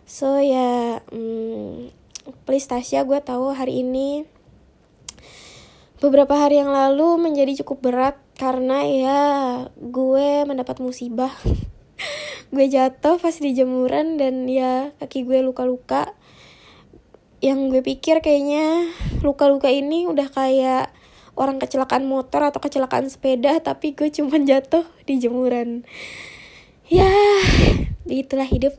So 0.06 0.38
ya 0.38 1.02
hmm, 1.10 1.90
please 2.46 2.70
Tasya 2.70 3.02
gue 3.02 3.18
tahu 3.18 3.50
hari 3.50 3.82
ini 3.82 4.22
beberapa 5.98 6.36
hari 6.38 6.62
yang 6.62 6.70
lalu 6.70 7.18
menjadi 7.18 7.64
cukup 7.64 7.90
berat 7.90 8.16
karena 8.38 8.78
ya 8.86 9.20
gue 9.78 10.46
mendapat 10.46 10.78
musibah. 10.78 11.32
Gue 12.54 12.70
jatuh 12.70 13.18
pas 13.18 13.34
di 13.34 13.50
jemuran 13.50 14.14
dan 14.14 14.46
ya 14.46 14.94
kaki 15.02 15.26
gue 15.26 15.42
luka-luka. 15.42 16.14
Yang 17.42 17.58
gue 17.74 17.82
pikir 17.82 18.22
kayaknya 18.22 18.94
luka-luka 19.26 19.74
ini 19.74 20.06
udah 20.06 20.30
kayak 20.30 20.94
orang 21.34 21.58
kecelakaan 21.58 22.06
motor 22.06 22.46
atau 22.46 22.62
kecelakaan 22.62 23.10
sepeda 23.10 23.58
tapi 23.58 23.94
gue 23.94 24.10
cuma 24.10 24.38
jatuh 24.38 24.86
di 25.06 25.18
jemuran. 25.18 25.82
Ya 26.86 27.10
itulah 28.06 28.46
hidup. 28.46 28.74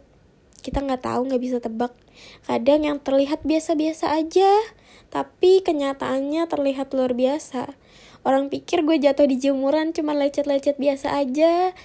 Kita 0.64 0.82
nggak 0.82 1.06
tahu 1.06 1.30
nggak 1.30 1.44
bisa 1.44 1.58
tebak. 1.62 1.94
Kadang 2.48 2.88
yang 2.88 2.98
terlihat 3.04 3.44
biasa-biasa 3.44 4.16
aja 4.16 4.50
tapi 5.14 5.62
kenyataannya 5.62 6.48
terlihat 6.50 6.92
luar 6.96 7.14
biasa. 7.14 7.76
Orang 8.26 8.50
pikir 8.50 8.82
gue 8.82 8.98
jatuh 8.98 9.30
di 9.30 9.38
jemuran 9.38 9.94
cuma 9.94 10.18
lecet-lecet 10.18 10.82
biasa 10.82 11.14
aja 11.14 11.78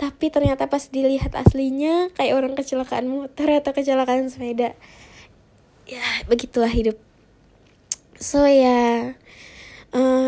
tapi 0.00 0.32
ternyata 0.32 0.64
pas 0.70 0.88
dilihat 0.88 1.36
aslinya 1.36 2.08
kayak 2.16 2.32
orang 2.32 2.56
kecelakaan 2.56 3.04
motor 3.04 3.52
atau 3.52 3.76
kecelakaan 3.76 4.32
sepeda. 4.32 4.72
Ya 5.84 6.04
begitulah 6.30 6.70
hidup. 6.70 6.96
So 8.16 8.44
ya 8.44 9.16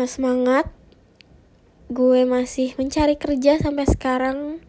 uh, 0.03 0.09
semangat. 0.09 0.67
Gue 1.87 2.27
masih 2.27 2.75
mencari 2.75 3.15
kerja 3.15 3.57
sampai 3.59 3.87
sekarang. 3.87 4.59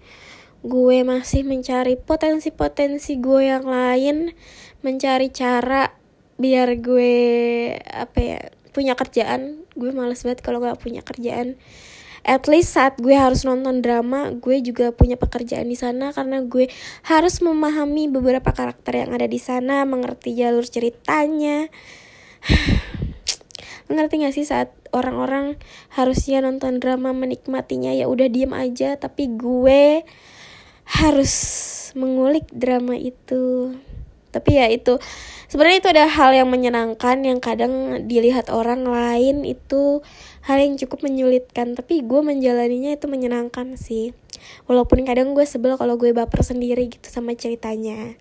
Gue 0.64 1.04
masih 1.04 1.44
mencari 1.44 1.98
potensi-potensi 2.00 3.20
gue 3.20 3.52
yang 3.52 3.68
lain 3.68 4.32
mencari 4.80 5.28
cara 5.28 5.92
biar 6.40 6.80
gue 6.80 7.12
apa 7.84 8.18
ya 8.18 8.40
punya 8.72 8.94
kerjaan. 8.96 9.66
Gue 9.76 9.90
males 9.92 10.22
banget 10.24 10.40
kalau 10.40 10.62
nggak 10.62 10.80
punya 10.80 11.02
kerjaan. 11.04 11.60
At 12.24 12.48
least 12.48 12.72
saat 12.72 12.96
gue 12.96 13.12
harus 13.12 13.44
nonton 13.44 13.84
drama 13.84 14.32
gue 14.32 14.64
juga 14.64 14.96
punya 14.96 15.20
pekerjaan 15.20 15.68
di 15.68 15.76
sana 15.76 16.08
karena 16.16 16.40
gue 16.40 16.72
harus 17.04 17.44
memahami 17.44 18.08
beberapa 18.08 18.48
karakter 18.48 19.04
yang 19.04 19.12
ada 19.12 19.28
di 19.28 19.36
sana 19.36 19.84
mengerti 19.84 20.32
jalur 20.32 20.64
ceritanya 20.64 21.68
mengerti 23.88 24.24
gak 24.24 24.34
sih 24.34 24.46
saat 24.48 24.72
orang-orang 24.94 25.60
harusnya 25.92 26.40
nonton 26.40 26.80
drama 26.80 27.10
menikmatinya 27.12 27.92
ya 27.92 28.08
udah 28.08 28.30
diem 28.30 28.52
aja 28.54 28.96
tapi 28.96 29.28
gue 29.34 30.06
harus 30.84 31.32
mengulik 31.96 32.48
drama 32.52 32.96
itu. 32.96 33.74
Tapi 34.34 34.50
ya 34.58 34.66
itu 34.66 34.98
sebenarnya 35.46 35.78
itu 35.78 35.90
ada 35.94 36.04
hal 36.10 36.34
yang 36.34 36.50
menyenangkan 36.50 37.22
yang 37.22 37.38
kadang 37.38 38.02
dilihat 38.10 38.50
orang 38.50 38.82
lain 38.82 39.46
itu 39.46 40.02
hal 40.42 40.58
yang 40.58 40.74
cukup 40.74 41.06
menyulitkan 41.06 41.78
tapi 41.78 42.02
gue 42.02 42.20
menjalaninya 42.20 42.98
itu 42.98 43.06
menyenangkan 43.06 43.78
sih. 43.78 44.12
Walaupun 44.66 45.06
kadang 45.06 45.32
gue 45.32 45.46
sebel 45.46 45.78
kalau 45.78 45.94
gue 45.96 46.10
baper 46.10 46.42
sendiri 46.42 46.90
gitu 46.90 47.06
sama 47.08 47.32
ceritanya 47.38 48.18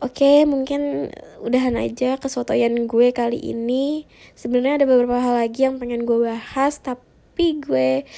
Oke, 0.00 0.48
mungkin 0.48 1.12
udahan 1.44 1.76
aja 1.76 2.16
kesotoyan 2.16 2.88
gue 2.88 3.12
kali 3.12 3.36
ini. 3.36 4.08
Sebenarnya 4.32 4.80
ada 4.80 4.86
beberapa 4.88 5.20
hal 5.20 5.36
lagi 5.36 5.68
yang 5.68 5.76
pengen 5.76 6.08
gue 6.08 6.24
bahas, 6.24 6.80
tapi 6.80 7.60
gue 7.60 8.08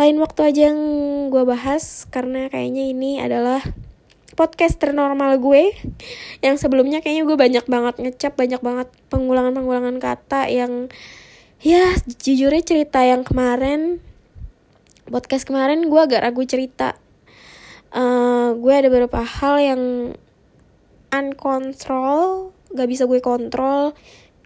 lain 0.00 0.16
waktu 0.16 0.40
aja 0.48 0.60
yang 0.72 0.80
gue 1.28 1.44
bahas 1.44 2.08
karena 2.08 2.48
kayaknya 2.48 2.88
ini 2.88 3.20
adalah 3.20 3.60
podcast 4.36 4.76
ternormal 4.76 5.40
gue 5.40 5.72
yang 6.44 6.60
sebelumnya 6.60 7.00
kayaknya 7.00 7.24
gue 7.24 7.36
banyak 7.36 7.64
banget 7.64 7.94
ngecap 8.04 8.36
banyak 8.36 8.60
banget 8.60 8.88
pengulangan-pengulangan 9.08 9.96
kata 9.96 10.52
yang 10.52 10.92
ya 11.64 11.96
jujurnya 12.20 12.60
cerita 12.60 13.00
yang 13.00 13.24
kemarin 13.24 14.04
podcast 15.08 15.48
kemarin 15.48 15.88
gue 15.88 16.00
agak 16.00 16.20
ragu 16.20 16.44
cerita 16.44 17.00
uh, 17.96 18.52
gue 18.52 18.72
ada 18.76 18.92
beberapa 18.92 19.24
hal 19.24 19.56
yang 19.56 19.82
uncontrol 21.12 22.52
gak 22.74 22.88
bisa 22.90 23.06
gue 23.06 23.22
kontrol 23.22 23.94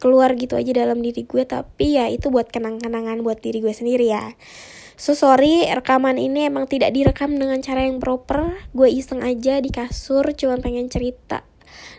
keluar 0.00 0.32
gitu 0.36 0.56
aja 0.56 0.72
dalam 0.72 1.04
diri 1.04 1.28
gue 1.28 1.44
tapi 1.44 2.00
ya 2.00 2.08
itu 2.08 2.32
buat 2.32 2.48
kenang-kenangan 2.48 3.20
buat 3.20 3.44
diri 3.44 3.60
gue 3.60 3.72
sendiri 3.72 4.08
ya 4.08 4.32
So 5.00 5.16
sorry, 5.16 5.64
rekaman 5.64 6.20
ini 6.20 6.44
emang 6.44 6.68
tidak 6.68 6.92
direkam 6.92 7.32
dengan 7.32 7.64
cara 7.64 7.88
yang 7.88 8.04
proper. 8.04 8.52
Gue 8.76 8.92
iseng 8.92 9.24
aja 9.24 9.56
di 9.56 9.72
kasur, 9.72 10.28
cuma 10.36 10.60
pengen 10.60 10.92
cerita. 10.92 11.40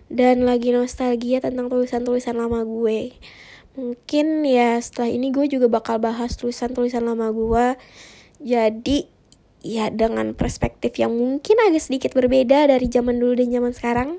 Dan 0.05 0.45
lagi 0.45 0.69
nostalgia 0.69 1.41
tentang 1.41 1.65
tulisan-tulisan 1.65 2.37
lama 2.37 2.61
gue. 2.61 3.17
Mungkin 3.73 4.45
ya 4.45 4.77
setelah 4.77 5.09
ini 5.09 5.33
gue 5.33 5.49
juga 5.49 5.65
bakal 5.65 5.97
bahas 5.97 6.37
tulisan-tulisan 6.37 7.01
lama 7.01 7.33
gue. 7.33 7.73
Jadi 8.37 9.09
ya 9.65 9.89
dengan 9.89 10.37
perspektif 10.37 10.93
yang 11.01 11.17
mungkin 11.17 11.57
agak 11.57 11.81
sedikit 11.81 12.13
berbeda 12.13 12.69
dari 12.69 12.85
zaman 12.85 13.17
dulu 13.17 13.33
dan 13.33 13.49
zaman 13.49 13.73
sekarang. 13.73 14.09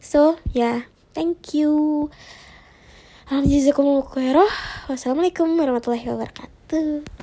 So 0.00 0.40
ya, 0.50 0.58
yeah, 0.58 0.78
thank 1.14 1.54
you. 1.54 2.10
Alhamdulillah, 3.30 4.50
wassalamualaikum 4.90 5.54
warahmatullahi 5.54 6.02
wabarakatuh. 6.02 7.19